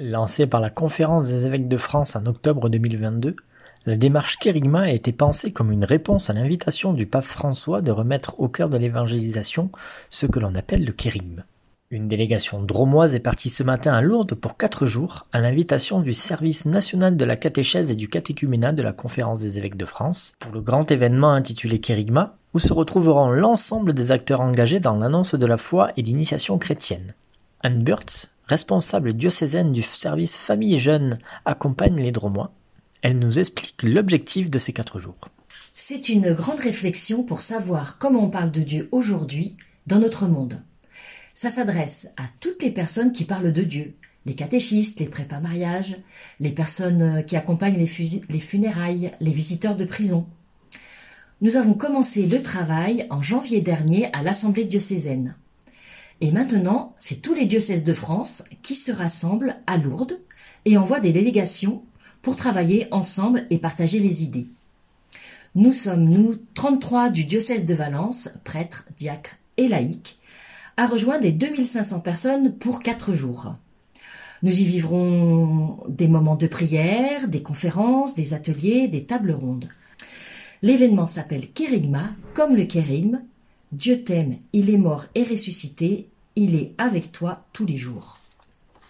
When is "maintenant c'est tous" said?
56.32-57.34